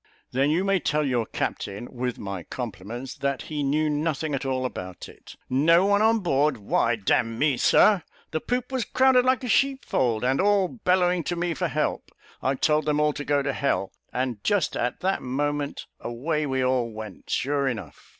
[0.31, 4.65] "Then you may tell your captain, with my compliments, that he knew nothing at all
[4.65, 5.35] about it.
[5.47, 6.57] No one on board!
[6.57, 8.01] Why, d me, Sir,
[8.31, 12.09] the poop was crowded like a sheepfold, and all bellowing to me for help.
[12.41, 16.63] I told them all to go to h, and just at that moment away we
[16.65, 18.09] all went, sure enough.